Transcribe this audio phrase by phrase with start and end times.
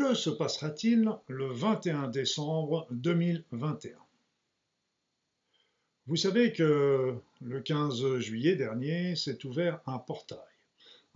[0.00, 3.90] Que se passera-t-il le 21 décembre 2021
[6.06, 10.38] Vous savez que le 15 juillet dernier s'est ouvert un portail,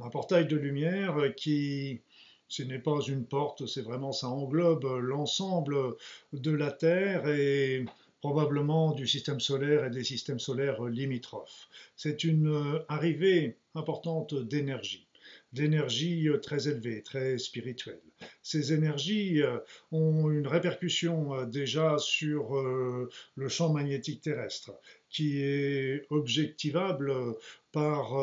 [0.01, 2.03] un portail de lumière qui,
[2.47, 5.97] ce n'est pas une porte, c'est vraiment ça englobe l'ensemble
[6.35, 7.87] de la Terre et
[8.21, 11.71] probablement du système solaire et des systèmes solaires limitrophes.
[11.97, 15.07] C'est une arrivée importante d'énergie
[15.55, 18.01] d'énergie euh, très élevée, très spirituelle.
[18.43, 19.59] Ces énergies euh,
[19.93, 24.73] ont une répercussion euh, déjà sur le champ magnétique terrestre,
[25.11, 27.13] qui est objectivable
[27.73, 28.15] par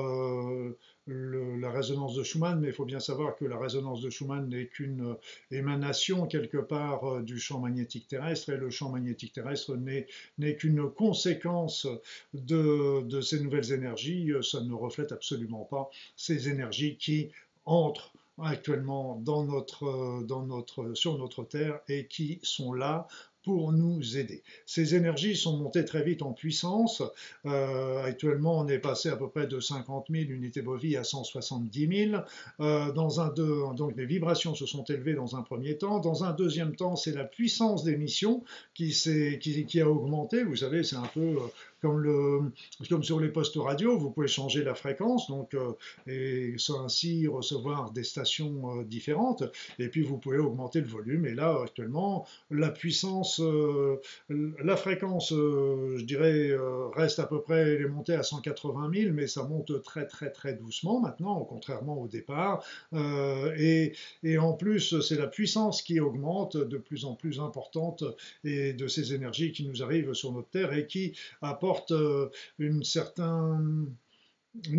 [1.08, 4.68] la résonance de Schumann, mais il faut bien savoir que la résonance de Schumann n'est
[4.68, 5.16] qu'une
[5.52, 11.88] émanation quelque part du champ magnétique terrestre, et le champ magnétique terrestre n'est qu'une conséquence
[12.34, 17.32] de, ces nouvelles énergies, ça ne reflète absolument pas ces énergies qui
[17.66, 23.08] entrent actuellement notre, sur notre Terre et qui sont là
[23.44, 24.44] pour nous aider.
[24.66, 27.02] Ces énergies sont montées très vite en puissance.
[27.46, 32.10] Euh, actuellement, on est passé à peu près de 50 000 unités bovies à 170
[32.10, 32.22] 000.
[32.60, 36.00] Euh, dans un donc les vibrations se sont élevées dans un premier temps.
[36.00, 38.92] Dans un deuxième temps, c'est la puissance d'émission qui,
[39.40, 40.44] qui, a augmenté.
[40.44, 41.48] Vous savez, c'est un peu euh,
[41.82, 42.54] comme,
[43.02, 45.74] sur les postes radio, vous pouvez changer la fréquence donc, euh,
[46.08, 49.44] et ainsi recevoir des stations euh, différentes.
[49.80, 51.26] Et puis vous pouvez augmenter le volume.
[51.26, 56.52] Et là, actuellement, la puissance, euh, la fréquence, je dirais,
[56.96, 60.30] reste à peu près, elle est montée à 180 000, mais ça monte très très
[60.32, 62.64] très doucement maintenant, contrairement au départ.
[62.94, 63.94] et,
[64.24, 68.04] et en plus, c'est la puissance qui augmente de plus en plus importante
[68.44, 72.30] et de ces énergies qui nous arrivent sur notre Terre et qui apportent euh,
[72.60, 73.96] une certaine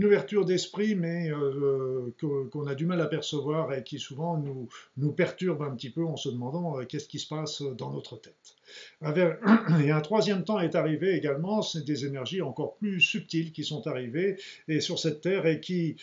[0.04, 5.62] ouverture d'esprit, mais euh, qu'on a du mal à percevoir et qui souvent nous, perturbe
[5.62, 8.56] un petit peu en se demandant euh, qu'est-ce qui se passe dans notre tête.
[9.84, 13.86] Et un troisième temps est arrivé également, c'est des énergies encore plus subtiles qui sont
[13.86, 14.36] arrivées
[14.68, 15.96] et sur cette terre et qui,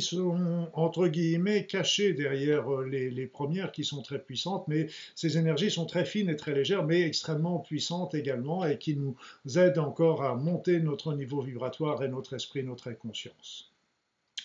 [0.00, 5.38] sont entre guillemets cachées derrière euh, les, les, premières qui sont très puissantes, mais ces
[5.38, 9.16] énergies sont très fines et très légères, mais extrêmement puissantes également et qui nous
[9.56, 13.73] aident encore à monter notre niveau vibratoire et notre esprit, notre conscience.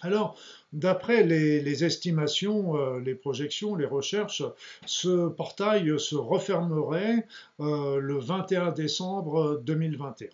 [0.01, 0.37] Alors,
[0.71, 4.43] d'après les, estimations, euh, les projections, les recherches,
[4.85, 7.27] ce portail se refermerait
[7.59, 10.29] euh, le 21 décembre 2021.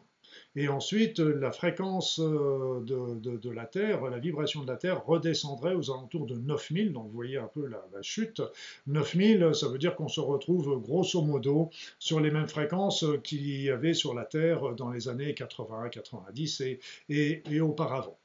[0.57, 5.91] Et ensuite, la fréquence euh, de, la Terre, la vibration de la Terre redescendrait aux
[5.91, 6.93] alentours de 9000.
[6.93, 8.41] Donc vous voyez un peu la, chute.
[8.87, 13.69] 9000, ça veut dire qu'on se retrouve grosso modo sur les mêmes fréquences qu'il y
[13.69, 16.61] avait sur la Terre dans les années 80, 90
[17.09, 18.17] et auparavant.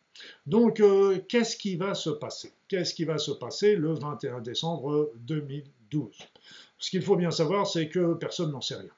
[0.47, 2.53] Donc, euh, qu'est-ce qui va se passer?
[2.69, 6.17] Qu'est-ce qui va se passer le 21 décembre 2012
[6.79, 8.91] Ce qu'il faut bien savoir, c'est que personne n'en sait rien.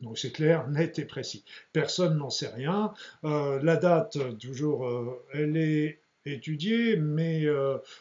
[0.00, 1.42] Donc c'est clair, net et précis.
[1.72, 2.92] Personne n'en sait rien.
[3.24, 7.46] Euh, la date, toujours, euh, elle est étudiée, mais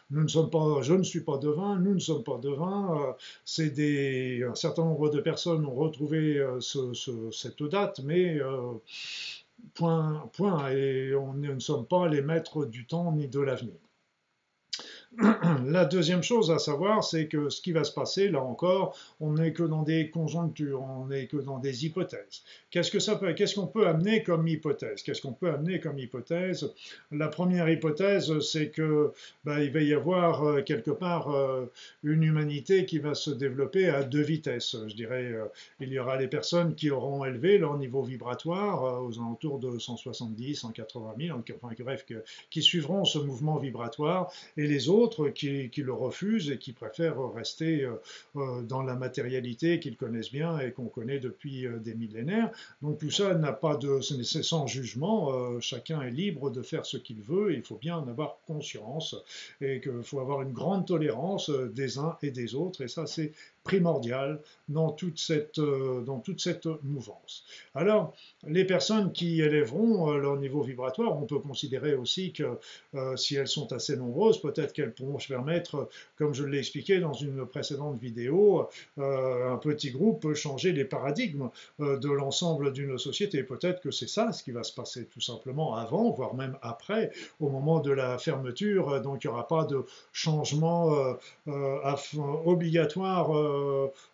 [0.10, 3.16] nous ne sommes pas, je ne suis pas devin, nous ne sommes pas devins.
[3.46, 8.40] c'est un certain nombre de personnes ont retrouvé cette date, mais
[9.74, 13.76] point, point, et on ne sommes pas les maîtres du temps ni de l'avenir.
[15.66, 19.34] La deuxième chose à savoir, c'est que ce qui va se passer, là encore, on
[19.34, 22.44] n'est que dans des conjonctures, on n'est que dans des hypothèses.
[22.70, 25.04] Qu'est-ce que ça peut, qu'est-ce qu'on peut amener comme hypothèse?
[25.04, 26.74] Qu'est-ce qu'on peut amener comme hypothèse?
[27.12, 29.14] La première hypothèse, c'est que
[29.46, 31.72] bah, il va y avoir euh, quelque part euh,
[32.04, 34.76] une humanité qui va se développer à deux vitesses.
[34.88, 35.46] Je dirais, euh,
[35.80, 40.56] il y aura les personnes qui auront élevé leur niveau vibratoire aux alentours de 170,
[40.56, 42.06] 180 000, enfin bref,
[42.50, 47.84] qui suivront ce mouvement vibratoire, et les autres qui, le refusent et qui préfèrent rester
[47.84, 47.96] euh,
[48.36, 52.52] euh, dans la matérialité qu'ils connaissent bien et qu'on connaît depuis euh, des millénaires.
[52.82, 55.60] Donc tout ça n'a pas de, c'est sans jugement.
[55.60, 57.52] chacun est libre de faire ce qu'il veut.
[57.52, 59.16] Et il faut bien en avoir conscience
[59.62, 62.82] et qu'il faut avoir une grande tolérance des uns et des autres.
[62.82, 63.32] Et ça, c'est
[63.66, 64.40] primordial
[64.70, 67.44] dans toute cette, dans toute cette mouvance.
[67.74, 68.14] Alors,
[68.48, 72.58] les personnes qui élèveront leur niveau vibratoire, on peut considérer aussi que
[73.18, 77.14] si elles sont assez nombreuses, peut-être qu'elles pourront se permettre, comme je l'ai expliqué dans
[77.14, 82.98] une précédente vidéo, euh, un petit groupe peut changer les paradigmes euh, de l'ensemble d'une
[82.98, 83.44] société.
[83.44, 87.12] Peut-être que c'est ça ce qui va se passer tout simplement avant, voire même après,
[87.40, 89.02] au moment de la fermeture.
[89.02, 90.94] Donc il n'y aura pas de changement
[91.48, 91.96] euh,
[92.46, 93.32] obligatoire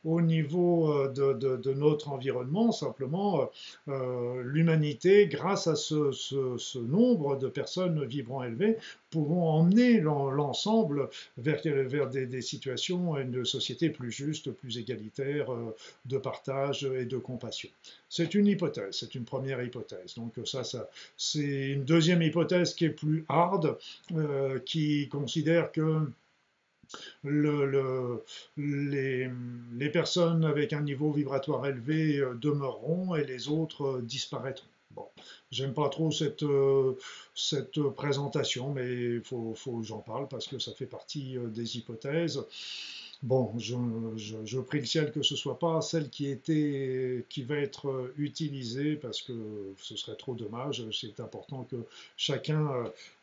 [0.05, 3.49] au niveau de, notre environnement, simplement
[3.87, 8.77] l'humanité, grâce à ce, nombre de personnes vibrant élevées,
[9.09, 15.47] pourront emmener l'ensemble vers, des, situations une société plus juste, plus égalitaire,
[16.05, 17.69] de partage et de compassion.
[18.09, 20.15] C'est une hypothèse, c'est une première hypothèse.
[20.15, 20.63] Donc ça,
[21.17, 23.77] c'est une deuxième hypothèse qui est plus hard,
[24.13, 25.99] euh, qui considère que
[27.23, 28.23] le,
[28.57, 34.67] les, personnes avec un niveau vibratoire élevé euh, demeureront et les autres euh, disparaîtront.
[34.91, 35.07] Bon,
[35.51, 36.43] j'aime pas trop cette,
[37.33, 42.43] cette présentation, mais faut, faut j'en parle parce que ça fait partie des hypothèses.
[43.23, 48.11] Bon, je, prie le ciel que ce soit pas celle qui était, qui va être
[48.17, 49.33] utilisée parce que
[49.77, 50.83] ce serait trop dommage.
[50.91, 51.75] C'est important que
[52.17, 52.67] chacun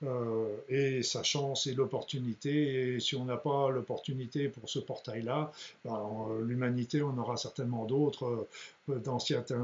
[0.05, 2.95] euh, ait sa chance et l'opportunité.
[2.95, 5.51] Et si on n'a pas l'opportunité pour ce portail-là,
[5.85, 6.01] ben,
[6.43, 8.47] l'humanité en aura certainement d'autres
[8.89, 9.19] dans,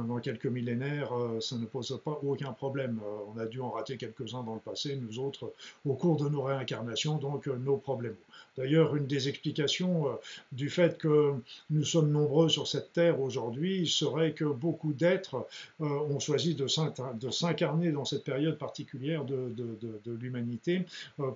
[0.06, 3.00] dans quelques millénaires, euh, ça ne pose pas aucun problème.
[3.04, 5.52] Euh, on a dû en rater quelques-uns dans le passé, nous autres,
[5.84, 8.16] au cours de nos réincarnations, donc euh, nos problèmes.
[8.56, 10.06] D'ailleurs, une des explications
[10.52, 11.32] du fait que
[11.70, 15.44] nous sommes nombreux sur cette terre aujourd'hui serait que beaucoup d'êtres
[15.80, 20.86] ont choisi de s'incarner dans cette période particulière de, de l'humanité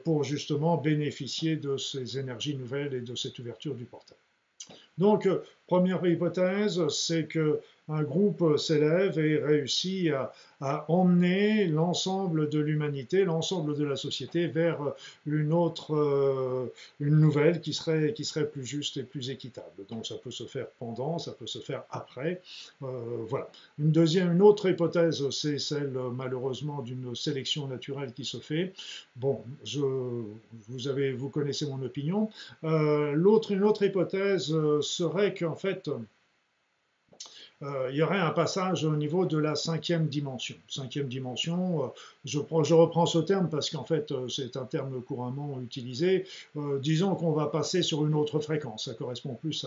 [0.04, 4.18] pour justement bénéficier de ces énergies nouvelles et de cette ouverture du portail.
[4.96, 5.28] Donc,
[5.66, 10.12] première hypothèse, c'est que un groupe s'élève et réussit
[10.60, 14.80] à, emmener l'ensemble de l'humanité, l'ensemble de la société vers
[15.24, 18.12] une autre, euh, une nouvelle qui serait,
[18.50, 19.86] plus juste et plus équitable.
[19.88, 22.42] Donc ça peut se faire pendant, ça peut se faire après.
[22.82, 22.86] Euh,
[23.28, 23.48] voilà.
[23.78, 28.74] Une deuxième, une autre hypothèse, c'est celle malheureusement d'une sélection naturelle qui se fait.
[29.14, 29.80] Bon, je,
[30.68, 32.30] vous avez, vous connaissez mon opinion.
[32.64, 35.88] Euh, l'autre, une autre hypothèse serait qu'en fait
[37.60, 40.54] il y aurait un passage au niveau de la cinquième dimension.
[40.68, 41.88] Cinquième dimension, euh,
[42.24, 46.24] je, reprends ce terme parce qu'en fait euh, c'est un terme couramment utilisé.
[46.80, 49.66] disons qu'on va passer sur une autre fréquence, ça correspond plus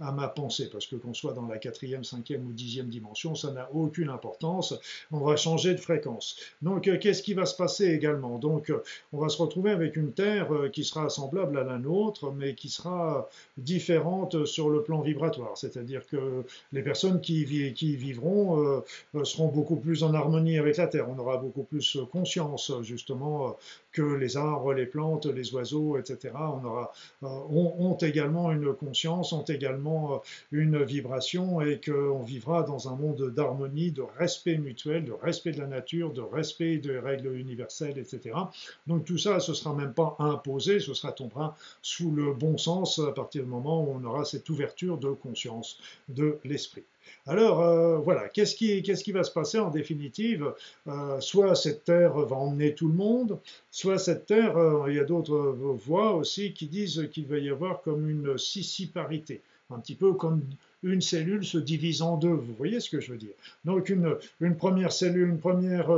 [0.00, 3.52] à, ma pensée, parce que qu'on soit dans la quatrième, cinquième ou dixième dimension, ça
[3.52, 4.74] n'a aucune importance.
[5.12, 6.36] On va changer de fréquence.
[6.62, 8.38] Donc qu'est-ce qui va se passer également?
[8.38, 8.72] Donc
[9.12, 12.68] on va se retrouver avec une Terre qui sera semblable à la nôtre, mais qui
[12.68, 15.56] sera différente sur le plan vibratoire.
[15.56, 17.27] C'est-à-dire que les personnes qui
[17.74, 18.84] qui, vivront euh,
[19.14, 21.08] euh, seront beaucoup plus en harmonie avec la Terre.
[21.08, 23.56] On aura beaucoup plus conscience justement
[23.92, 26.34] que les arbres, les plantes, les oiseaux, etc.
[26.34, 26.92] On aura,
[27.22, 33.30] euh, ont, également une conscience, ont également une vibration et qu'on vivra dans un monde
[33.34, 38.36] d'harmonie, de respect mutuel, de respect de la nature, de respect des règles universelles, etc.
[38.86, 42.98] Donc tout ça, ce sera même pas imposé, ce sera tombera sous le bon sens
[42.98, 46.84] à partir du moment où on aura cette ouverture de conscience de l'esprit.
[47.26, 50.52] Alors euh, voilà, qu'est-ce qui, va se passer en définitive?
[50.86, 53.38] Euh, Soit cette terre va emmener tout le monde,
[53.96, 57.80] cette terre, euh, il y a d'autres voix aussi qui disent qu'il va y avoir
[57.80, 59.40] comme une sissiparité,
[59.70, 60.42] un petit peu comme
[60.82, 63.32] une cellule se divise en deux, vous voyez ce que je veux dire.
[63.64, 64.16] Donc une,
[64.56, 65.90] première cellule, une première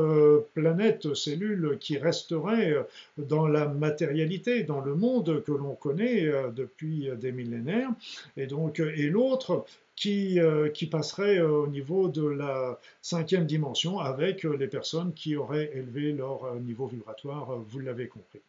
[0.55, 2.75] planète, cellule qui resterait
[3.19, 7.91] dans la matérialité, dans le monde que l'on connaît depuis des millénaires,
[8.39, 9.67] et donc et l'autre
[10.01, 15.13] qui, euh, qui passerait euh, au niveau de la cinquième dimension avec euh, les personnes
[15.13, 18.41] qui auraient élevé leur niveau vibratoire, vous l'avez compris.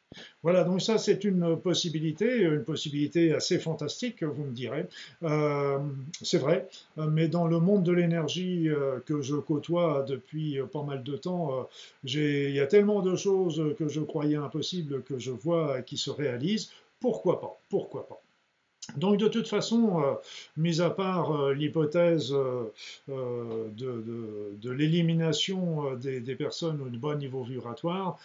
[0.43, 4.85] Voilà, donc ça c'est une possibilité, une possibilité assez fantastique, vous me direz.
[6.21, 8.67] c'est vrai, mais dans le monde de l'énergie
[9.05, 11.69] que je côtoie depuis pas mal de temps,
[12.03, 16.09] il y a tellement de choses que je croyais impossibles que je vois qui se
[16.09, 16.71] réalisent.
[16.99, 17.57] Pourquoi pas?
[17.69, 18.21] Pourquoi pas?
[18.97, 20.13] Donc de toute façon, euh,
[20.57, 28.17] mis à part euh, l'hypothèse euh, de, l'élimination des, personnes au bas niveau vibratoire,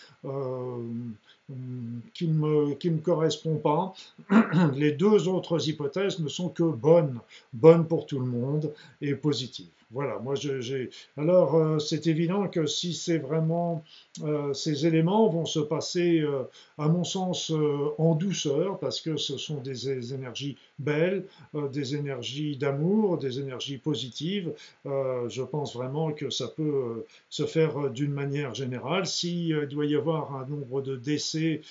[2.15, 3.95] qui ne me, qui me correspond pas,
[4.75, 7.21] les deux autres hypothèses ne sont que bonnes,
[7.53, 9.69] bonnes pour tout le monde et positives.
[9.93, 10.91] Voilà, moi j'ai.
[11.17, 13.85] Alors, euh, c'est évident que si c'est vraiment.
[14.25, 16.43] Euh, ces éléments vont se passer, euh,
[16.77, 17.53] à mon sens,
[17.99, 21.25] en douceur, parce que ce sont des, énergies belles,
[21.55, 24.53] des énergies d'amour, des énergies positives.
[24.85, 29.07] je pense vraiment que ça peut se faire d'une manière générale.
[29.07, 31.63] S'il doit y avoir un nombre de décès, passer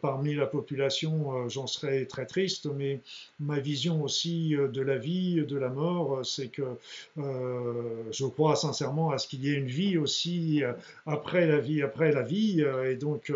[0.00, 3.00] parmi la population, j'en serais très triste, mais
[3.40, 6.62] ma vision aussi de la vie, de la mort, c'est que
[7.16, 10.62] je crois sincèrement à ce qu'il y ait une vie aussi
[11.06, 13.32] après la vie, après la vie, et donc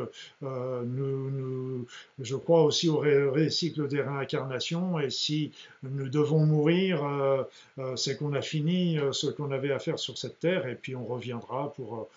[2.18, 5.52] je crois aussi au récycle des réincarnations, et si
[5.82, 7.46] nous devons mourir,
[7.96, 11.04] c'est qu'on a fini ce qu'on avait à faire sur cette terre, et puis on
[11.06, 12.08] reviendra pour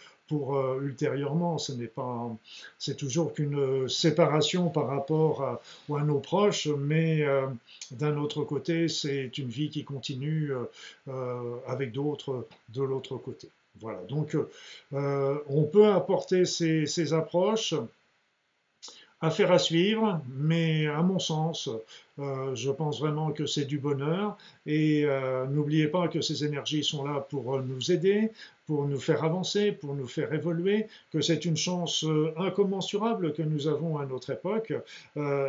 [0.41, 1.57] euh, ultérieurement.
[1.57, 2.29] Ce n'est pas,
[2.77, 5.61] c'est toujours qu'une séparation par rapport à,
[5.99, 7.47] à nos proches, mais euh,
[7.91, 10.51] d'un autre côté, c'est une vie qui continue
[11.07, 12.47] euh, avec d'autres
[12.77, 13.47] de l'autre côté.
[13.81, 14.01] Voilà.
[14.09, 14.37] Donc,
[14.91, 17.75] on peut apporter ces, ces approches.
[19.25, 21.69] Affaire à suivre, mais à mon sens,
[22.19, 26.83] euh, je pense vraiment que c'est du bonheur et euh, n'oubliez pas que ces énergies
[26.83, 28.33] sont là pour nous aider,
[28.65, 33.41] pour nous faire avancer, pour nous faire évoluer, que c'est une chance euh, incommensurable que
[33.41, 34.74] nous avons à notre époque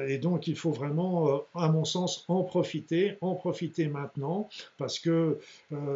[0.09, 5.39] et donc il faut vraiment, à mon sens, en profiter, en profiter maintenant parce que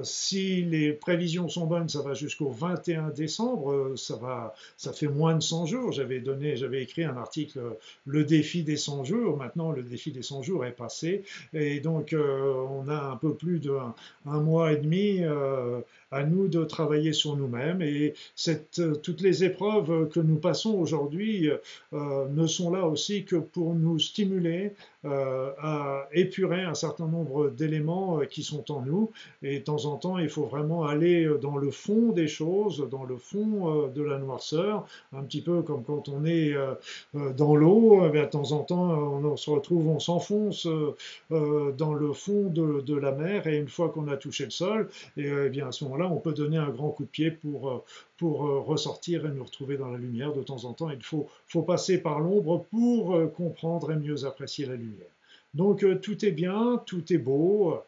[0.02, 5.34] si les prévisions sont bonnes, ça va jusqu'au 21 décembre, ça va, ça fait moins
[5.34, 5.92] de 100 jours.
[5.92, 7.60] J'avais donné, j'avais écrit un article,
[8.06, 9.36] le défi des 100 jours.
[9.36, 11.24] Maintenant, le défi des 100 jours est passé.
[11.52, 13.94] Et donc, euh, on a un peu plus d'un
[14.26, 17.82] un mois et demi euh, à nous de travailler sur nous-mêmes.
[17.82, 18.14] Et
[18.78, 21.50] euh, toutes les épreuves que nous passons aujourd'hui
[21.92, 24.72] ne sont là aussi que pour nous stimuler
[25.04, 29.10] à épurer un certain nombre d'éléments qui sont en nous.
[29.42, 33.04] Et de temps en temps, il faut vraiment aller dans le fond des choses, dans
[33.04, 36.54] le fond de la noirceur, un petit peu comme quand on est
[37.14, 40.66] dans l'eau, eh de temps en temps, on se retrouve, on s'enfonce
[41.30, 44.88] euh, dans le fond de, la mer et une fois qu'on a touché le sol,
[45.16, 47.84] et, eh bien à ce on peut donner un grand coup de pied pour, euh,
[48.22, 50.90] euh, ressortir et nous retrouver dans la lumière de temps en temps.
[50.90, 51.28] Il faut,
[51.62, 55.10] passer par l'ombre pour comprendre et mieux apprécier la lumière.
[55.54, 57.82] Donc tout est bien, tout est beau.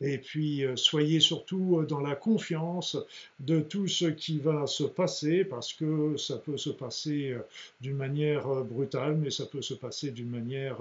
[0.00, 2.96] Et puis, euh, soyez surtout euh, dans la confiance
[3.38, 7.40] de tout ce qui va se passer, parce que ça peut se passer euh,
[7.80, 10.78] d'une manière brutale, mais ça peut se passer d'une manière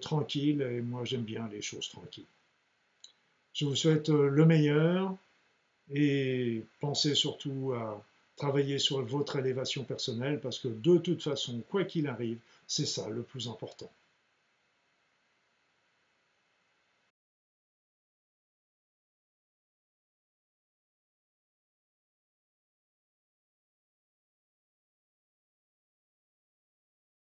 [0.00, 2.26] tranquille, et moi j'aime bien les choses tranquilles.
[3.54, 5.16] Je vous souhaite le meilleur,
[5.90, 8.02] et pensez surtout à
[8.36, 13.08] travailler sur votre élévation personnelle, parce que de toute façon, quoi qu'il arrive, c'est ça
[13.08, 13.90] le plus important.